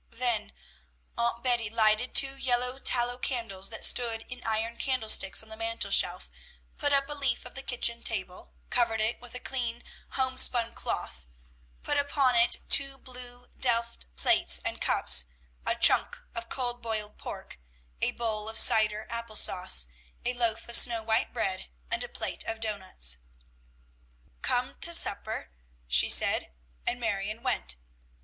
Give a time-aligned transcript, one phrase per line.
[0.09, 0.53] Then
[1.15, 5.91] Aunt Betty lighted two yellow tallow candles that stood in iron candlesticks on the mantel
[5.91, 6.31] shelf,
[6.79, 9.83] put up a leaf of the kitchen table, covered it with a clean
[10.13, 11.27] homespun cloth,
[11.83, 15.25] put upon it two blue delft plates and cups,
[15.67, 17.59] a "chunk" of cold boiled pork,
[18.01, 19.85] a bowl of cider apple sauce,
[20.25, 23.19] a loaf of snow white bread, and a plate of doughnuts.
[24.41, 25.51] "Come to supper!"
[25.87, 26.51] she said,
[26.87, 27.75] and Marion went.